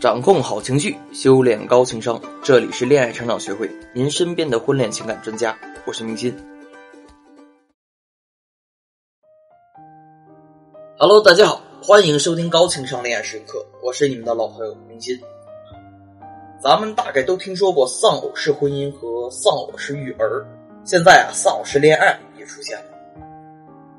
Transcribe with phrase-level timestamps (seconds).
[0.00, 2.18] 掌控好情绪，修炼高情商。
[2.42, 5.54] 这里是恋爱成长学会，您身边的婚恋情感专家。
[5.84, 6.34] 我是明心。
[10.96, 15.20] Hello，大家好，欢迎收听高情商恋爱时刻，我是你们的老朋友明心。
[16.62, 20.46] 咱们大概都听说过丧偶式婚姻和丧偶式育儿，
[20.82, 22.84] 现在啊，丧偶式恋爱也出现了。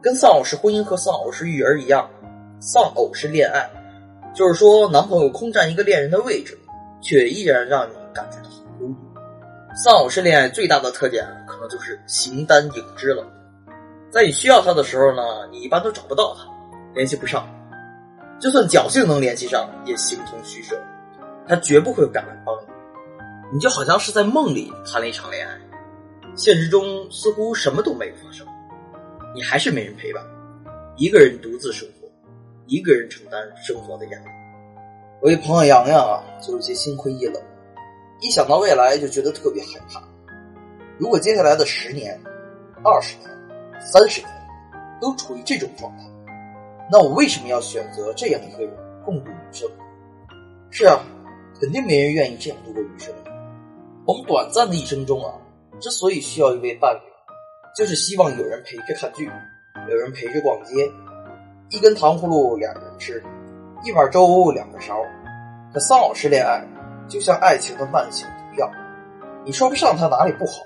[0.01, 2.09] 跟丧偶式婚姻和丧偶式育儿一样，
[2.59, 3.69] 丧偶式恋爱。
[4.33, 6.57] 就是说，男朋友空占一个恋人的位置，
[7.01, 8.95] 却依然让你感觉到很孤独。
[9.83, 13.25] 丧偶式恋爱最大的特点，可能就是形单影只了。
[14.09, 16.45] 在你需要他的时候呢，你一般都找不到他，
[16.93, 17.43] 联系不上；
[18.39, 20.77] 就算侥幸能联系上，也形同虚设。
[21.47, 25.57] 他绝不会赶来帮你，你就好像是在梦里谈了一场恋爱，
[26.35, 28.45] 现实中似乎什么都没有发生，
[29.35, 30.23] 你还是没人陪伴，
[30.95, 32.00] 一个人独自生活。
[32.71, 34.25] 一个人承担生活的压力，
[35.21, 37.35] 我一朋友洋洋啊，就有些心灰意冷，
[38.21, 40.01] 一想到未来就觉得特别害怕。
[40.97, 42.17] 如果接下来的十年、
[42.81, 43.29] 二十年、
[43.81, 44.31] 三十年
[45.01, 46.05] 都处于这种状态，
[46.89, 49.69] 那我为什么要选择这样一个人共度余生？
[50.69, 51.03] 是啊，
[51.59, 53.13] 肯定没人愿意这样度过余生。
[54.05, 55.33] 我们短暂的一生中啊，
[55.81, 57.01] 之所以需要一位伴侣，
[57.75, 59.29] 就是希望有人陪着看剧，
[59.89, 60.89] 有人陪着逛街。
[61.71, 63.23] 一根糖葫芦两人吃，
[63.85, 64.93] 一碗粥两个勺。
[65.73, 66.61] 可丧偶式恋爱
[67.07, 68.69] 就像爱情的慢性毒药，
[69.45, 70.63] 你说不上它哪里不好，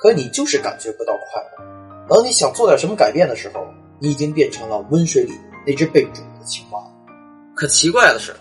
[0.00, 2.08] 可你就是感觉不到快乐。
[2.08, 3.64] 等你想做点什么改变的时候，
[4.00, 6.82] 你已经变成了温水里那只被煮的青蛙。
[7.54, 8.34] 可奇怪的是，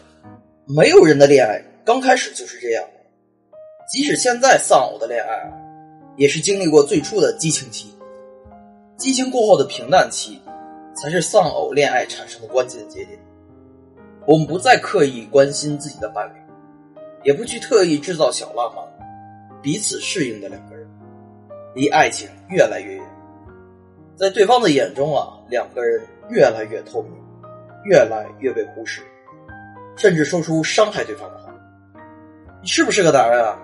[0.66, 2.84] 没有人的恋爱刚开始就是这样。
[3.94, 5.52] 即使现在丧偶的恋爱，
[6.16, 7.96] 也是经历过最初的激情期，
[8.98, 10.42] 激情过后的平淡期。
[11.00, 13.18] 才是丧偶恋爱产生的关键节点。
[14.26, 16.38] 我们不再刻意关心自己的伴侣，
[17.24, 18.84] 也不去特意制造小浪漫，
[19.62, 20.86] 彼此适应的两个人，
[21.74, 23.06] 离爱情越来越远。
[24.18, 27.14] 在对方的眼中啊，两个人越来越透明，
[27.86, 29.02] 越来越被忽视，
[29.96, 31.46] 甚至说出伤害对方的话。
[32.62, 33.58] 你是不是个男人啊？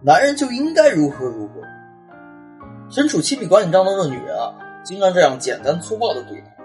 [0.00, 1.54] 男人就应该如何如何？
[2.88, 4.54] 身处亲密关系当中的女人啊，
[4.84, 6.56] 经常这样简单粗暴的对待。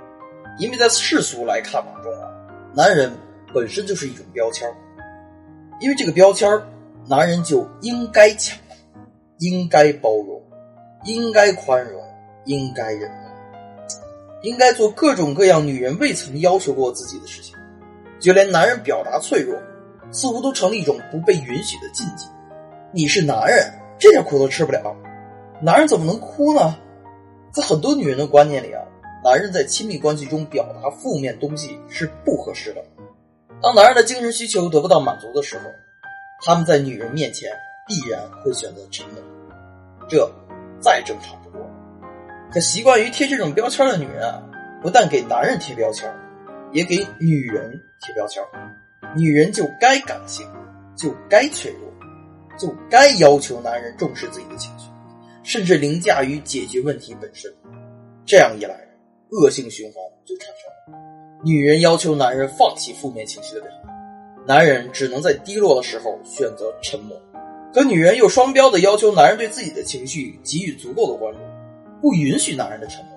[0.57, 2.27] 因为在世俗来看当中啊，
[2.73, 3.11] 男人
[3.53, 4.67] 本身就是一种标签
[5.79, 6.49] 因为这个标签
[7.07, 8.75] 男人就应该强大，
[9.37, 10.41] 应该包容，
[11.05, 12.01] 应该宽容，
[12.45, 13.31] 应该忍耐，
[14.41, 17.55] 应该做各种各样女人未曾要求过自己的事情，
[18.19, 19.55] 就连男人表达脆弱，
[20.11, 22.25] 似乎都成了一种不被允许的禁忌。
[22.91, 24.95] 你是男人，这点苦都吃不了，
[25.61, 26.75] 男人怎么能哭呢？
[27.51, 28.81] 在很多女人的观念里啊。
[29.23, 32.83] 男人在亲密关系中表达负面东西是不合适的。
[33.61, 35.63] 当男人的精神需求得不到满足的时候，
[36.45, 37.49] 他们在女人面前
[37.87, 39.21] 必然会选择沉默，
[40.07, 40.31] 这
[40.79, 41.67] 再正常不过。
[42.51, 44.41] 可习惯于贴这种标签的女人啊，
[44.81, 46.09] 不但给男人贴标签，
[46.71, 48.43] 也给女人贴标签。
[49.15, 50.47] 女人就该感性，
[50.95, 51.91] 就该脆弱，
[52.57, 54.89] 就该要求男人重视自己的情绪，
[55.43, 57.51] 甚至凌驾于解决问题本身。
[58.25, 58.86] 这样一来。
[59.31, 59.95] 恶性循环
[60.25, 60.99] 就产生了。
[61.43, 63.69] 女人要求男人放弃负面情绪的表
[64.45, 67.15] 达，男人只能在低落的时候选择沉默；
[67.73, 71.39] 可女人又双标的要求男人对自己的情绪给予足够的关注，
[72.01, 73.13] 不允许男人的沉默，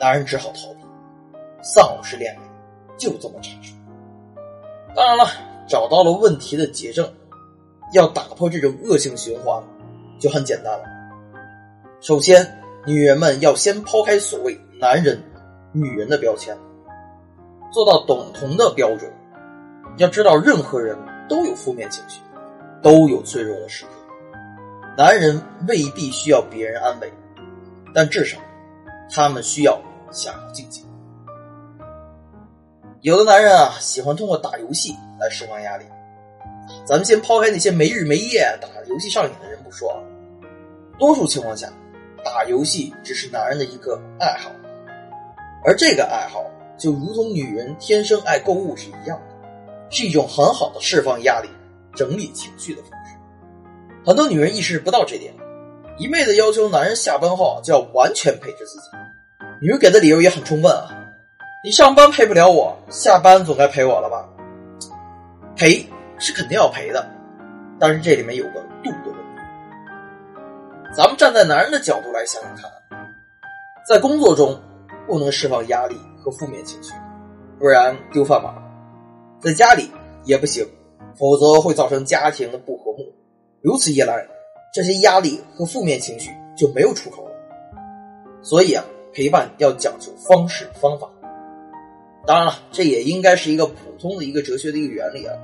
[0.00, 0.80] 男人只好逃避。
[1.62, 2.40] 丧偶式恋爱
[2.96, 3.74] 就这么产生。
[4.94, 5.26] 当然了，
[5.68, 7.12] 找到了问题的结症，
[7.92, 9.62] 要打破这种恶性循环，
[10.20, 10.84] 就很简单了。
[12.00, 12.46] 首先，
[12.86, 14.56] 女人们要先抛开所谓。
[14.78, 15.18] 男人、
[15.72, 16.54] 女人的标签，
[17.72, 19.10] 做到等同的标准。
[19.96, 20.94] 要知道，任何人
[21.30, 22.20] 都有负面情绪，
[22.82, 23.92] 都有脆弱的时刻。
[24.94, 27.10] 男人未必需要别人安慰，
[27.94, 28.38] 但至少
[29.10, 30.84] 他们需要想要静静。
[33.00, 35.86] 有的男人啊，喜欢通过打游戏来释放压力。
[36.84, 40.02] 咱们先抛开那些没日没夜打游戏上瘾的人不说，
[40.98, 41.72] 多数情况下，
[42.22, 44.50] 打游戏只是男人的一个爱好。
[45.66, 46.44] 而这个爱好
[46.78, 49.34] 就如同女人天生爱购物是一样的，
[49.90, 51.48] 是一种很好的释放压力、
[51.92, 53.16] 整理情绪的方式。
[54.04, 55.34] 很多女人意识不到这点，
[55.98, 58.86] 一味的要求男人下班后就要完全陪着自己。
[59.60, 60.88] 女人给的理由也很充分啊，
[61.64, 64.28] 你上班陪不了我，下班总该陪我了吧？
[65.56, 65.84] 陪
[66.20, 67.04] 是肯定要陪的，
[67.80, 69.42] 但是这里面有个度的问题。
[70.94, 72.70] 咱们站在男人的角度来想想看，
[73.88, 74.56] 在工作中。
[75.06, 76.92] 不能释放压力和负面情绪，
[77.58, 78.54] 不然丢饭碗；
[79.40, 79.90] 在家里
[80.24, 80.66] 也不行，
[81.18, 83.04] 否则会造成家庭的不和睦。
[83.62, 84.26] 如此一来，
[84.74, 87.30] 这些压力和负面情绪就没有出口了。
[88.42, 91.08] 所以啊，陪伴要讲究方式方法。
[92.26, 95.34] 当然了，这也应该是一个普通的一个哲学的一个原理啊。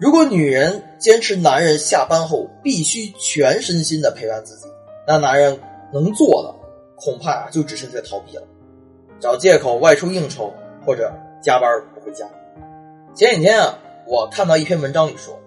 [0.00, 4.66] 如果女人坚持男人下班后必须全身心的陪伴自己，
[5.06, 5.58] 那男人
[5.92, 6.54] 能做的
[6.96, 8.42] 恐怕就只剩下逃避了，
[9.24, 10.52] 找借口外出应酬
[10.84, 11.10] 或者
[11.40, 12.26] 加班不回家。
[13.14, 15.40] 前几天啊，我看到一篇文章里说，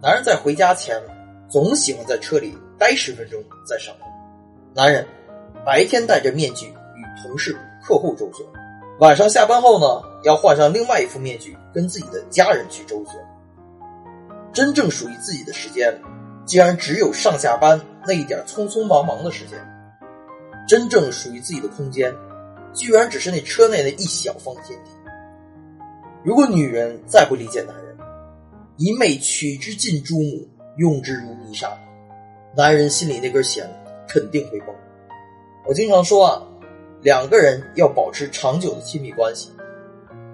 [0.00, 1.02] 男人在回家前
[1.48, 4.08] 总喜欢在车里待十分钟再上班。
[4.72, 5.04] 男人
[5.66, 8.46] 白天戴着面具与同事、客户周旋，
[9.00, 13.14] 晚上下班后呢，要换上另外一副面具跟自己的家人去周旋。
[14.52, 15.92] 真正属于自己的时间，
[16.46, 19.58] 竟然只有上下班那一点匆匆忙忙的时间；
[20.68, 22.14] 真正属于自己的空间，
[22.74, 24.90] 居然只是那车内的一小方天地。
[26.22, 27.96] 如果女人再不理解男人，
[28.76, 31.70] 一昧取之尽诸母，用之如泥沙，
[32.56, 33.68] 男人心里那根弦
[34.08, 34.74] 肯定会崩。
[35.66, 36.42] 我经常说啊，
[37.00, 39.50] 两个人要保持长久的亲密关系，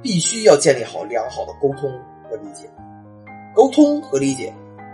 [0.03, 1.91] 必须要建立好良好的沟通
[2.29, 2.71] 和理解。
[3.55, 4.53] 沟通和理解，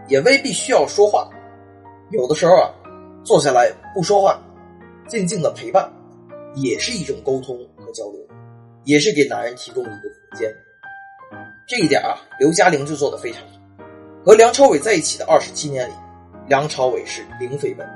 [0.08, 1.28] 也未必需要说话。
[2.10, 2.70] 有的时候啊，
[3.24, 4.40] 坐下来不说话，
[5.08, 5.90] 静静的陪伴，
[6.54, 8.20] 也是一种沟通和交流，
[8.84, 10.52] 也是给男人提供一个空间。
[11.66, 13.60] 这一点啊，刘嘉玲就做得非常好。
[14.24, 15.92] 和梁朝伟在一起的二十七年里，
[16.48, 17.88] 梁朝伟是零绯闻。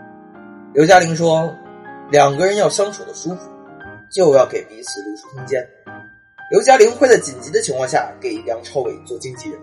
[0.73, 1.53] 刘嘉玲说，
[2.11, 3.51] 两个人要相处的舒服，
[4.11, 5.67] 就要给彼此留出空间。
[6.51, 9.59] 刘嘉玲会在紧急的情况下给梁朝伟做经纪人。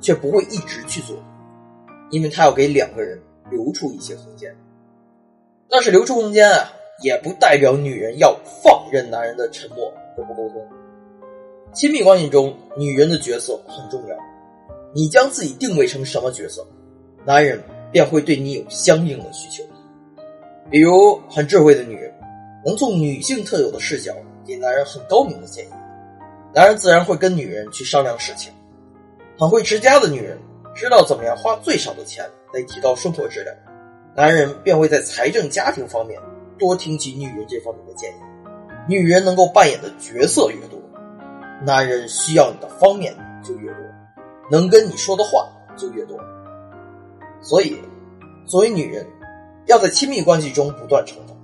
[0.00, 1.16] 却不会一直去做，
[2.10, 3.18] 因为他要给两个人
[3.50, 4.54] 留出一些空间。
[5.66, 6.70] 但是留出空间啊，
[7.02, 10.66] 也不代表女人要放任男人的沉默和不沟通。
[11.72, 14.16] 亲密关系中，女人的角色很重要。
[14.94, 16.64] 你将自己定位成什么角色，
[17.24, 17.60] 男人
[17.90, 19.64] 便会对你有相应的需求。
[20.70, 22.14] 比如，很智慧的女人，
[22.64, 24.14] 能从女性特有的视角
[24.46, 25.70] 给男人很高明的建议，
[26.54, 28.52] 男人自然会跟女人去商量事情。
[29.36, 30.38] 很会持家的女人，
[30.76, 33.54] 知道怎么样花最少的钱来提高生活质量，
[34.14, 36.20] 男人便会在财政家庭方面
[36.58, 38.14] 多听取女人这方面的建议。
[38.86, 40.78] 女人能够扮演的角色越多，
[41.64, 43.80] 男人需要你的方面就越多，
[44.50, 46.18] 能跟你说的话就越多。
[47.40, 47.78] 所以，
[48.46, 49.06] 作为女人，
[49.66, 51.34] 要在亲密关系中不断成长。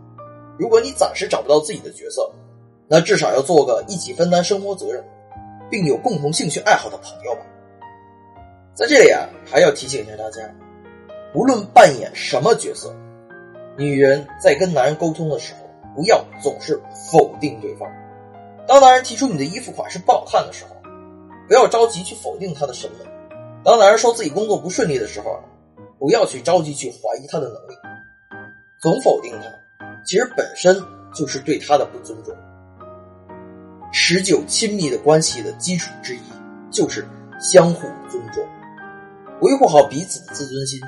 [0.59, 2.31] 如果你暂时找不到自己的角色，
[2.87, 5.03] 那至少要做个一起分担生活责任，
[5.71, 7.41] 并有共同兴趣爱好的朋友吧。
[8.75, 10.43] 在这里啊，还要提醒一下大家，
[11.35, 12.95] 无论扮演什么角色，
[13.77, 15.61] 女人在跟男人沟通的时候，
[15.95, 16.81] 不要总是
[17.11, 17.89] 否定对方。
[18.67, 20.77] 当男人提出你的衣服款式不好看的时候，
[21.49, 23.05] 不要着急去否定他的审美；
[23.65, 25.41] 当男人说自己工作不顺利的时候，
[25.99, 27.75] 不要去着急去怀疑他的能力。
[28.81, 29.45] 总否定他，
[30.05, 30.81] 其实本身
[31.13, 32.35] 就是对他的不尊重。
[33.93, 36.21] 持久亲密的关系的基础之一，
[36.71, 37.05] 就是
[37.41, 38.47] 相互尊重。
[39.41, 40.79] 维护好彼此的自尊心，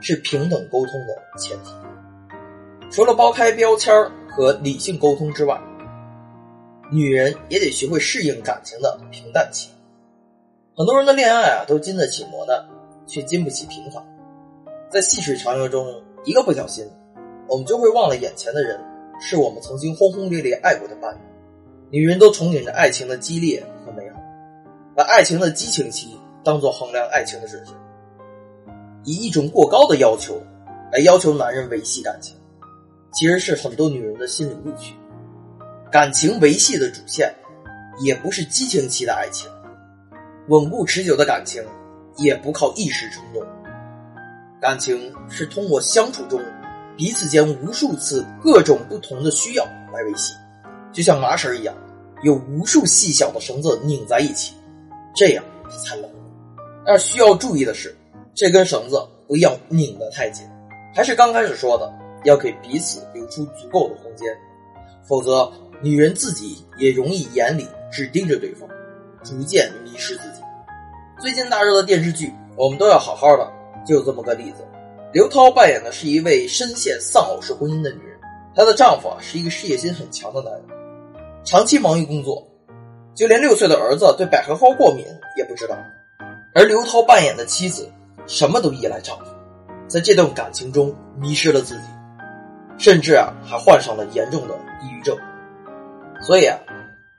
[0.00, 1.70] 是平等沟通的前提。
[2.90, 3.94] 除了剥开标签
[4.28, 5.56] 和理性沟通之外，
[6.90, 9.70] 女人也得学会适应感情的平淡期。
[10.76, 12.64] 很多人的恋爱啊，都经得起磨难，
[13.06, 14.04] 却经不起平凡。
[14.90, 16.84] 在细水长流中，一个不小心，
[17.48, 18.80] 我们就会忘了眼前的人
[19.20, 21.18] 是我们曾经轰轰烈烈爱过的伴侣。
[21.90, 24.16] 女人都憧憬着爱情的激烈和美好，
[24.96, 26.18] 把爱情的激情期。
[26.42, 27.74] 当做衡量爱情的准绳，
[29.04, 30.40] 以一种过高的要求
[30.90, 32.34] 来要求男人维系感情，
[33.12, 34.94] 其实是很多女人的心理误区。
[35.90, 37.34] 感情维系的主线，
[38.02, 39.50] 也不是激情期的爱情，
[40.48, 41.64] 稳固持久的感情，
[42.16, 43.42] 也不靠一时冲动。
[44.60, 46.40] 感情是通过相处中
[46.96, 50.34] 彼此间无数次各种不同的需要来维系，
[50.92, 51.74] 就像麻绳一样，
[52.22, 54.54] 有无数细小的绳子拧在一起，
[55.14, 55.42] 这样
[55.84, 56.14] 才牢固。
[56.86, 57.96] 但需要注意的是，
[58.34, 60.46] 这根绳子不要拧得太紧，
[60.94, 61.92] 还是刚开始说的，
[62.24, 64.36] 要给彼此留出足够的空间，
[65.08, 65.50] 否则
[65.80, 68.68] 女人自己也容易眼里只盯着对方，
[69.22, 70.42] 逐渐迷失自己。
[71.20, 73.50] 最近大热的电视剧《我们都要好好的》
[73.86, 74.66] 就这么个例子，
[75.12, 78.18] 刘涛扮演的是一位深陷丧偶式婚姻的女人，
[78.54, 80.62] 她的丈夫啊是一个事业心很强的男人，
[81.44, 82.46] 长期忙于工作，
[83.14, 85.04] 就连六岁的儿子对百合花过敏
[85.36, 85.76] 也不知道。
[86.54, 87.90] 而刘涛扮演的妻子，
[88.26, 89.24] 什么都依赖丈夫，
[89.88, 91.82] 在这段感情中迷失了自己，
[92.80, 95.14] 甚至啊还患上了严重的抑郁症。
[96.22, 96.58] 所以啊，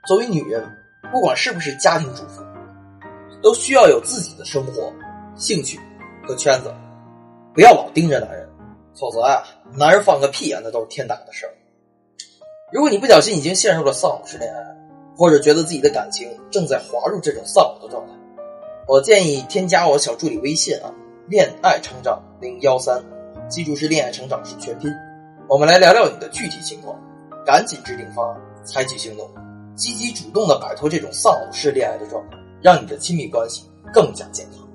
[0.08, 0.68] 作为女人，
[1.12, 2.42] 不管是不是家庭主妇，
[3.40, 4.92] 都需要有自己的生活
[5.36, 5.78] 兴趣
[6.26, 6.74] 和圈子，
[7.54, 8.48] 不要老盯着男人，
[8.98, 9.44] 否则啊，
[9.78, 11.54] 男人放个屁啊，那都是天大的事儿。
[12.72, 14.60] 如果你不小心已经陷入了丧偶式恋爱，
[15.16, 18.12] 或者觉得自己的感情正在滑入这种丧偶的状态，
[18.88, 20.92] 我建议添加我小助理微信啊，
[21.28, 23.00] 恋爱成长零幺三，
[23.48, 24.90] 记住是恋爱成长是全拼。
[25.48, 26.98] 我们来聊聊你的具体情况，
[27.44, 29.28] 赶紧制定方案，采取行动，
[29.74, 34.66] 积极主动的摆脱这种丧偶式恋爱的状态，让你的亲密关系更加健康。